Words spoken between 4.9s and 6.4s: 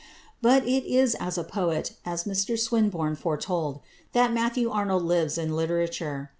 lives in literature.